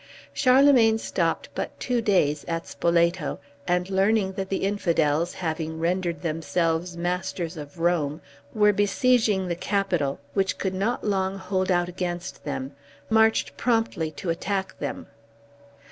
[0.33, 6.97] Charlemagne stopped but two days at Spoleto, and learning that the Infidels, having rendered themselves
[6.97, 8.19] masters of Rome,
[8.51, 12.71] were besieging the Capitol, which could not long hold out against them,
[13.11, 15.05] marched promptly to attack them.